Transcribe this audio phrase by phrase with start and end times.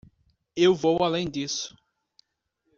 [0.55, 1.75] Eu vou além disso.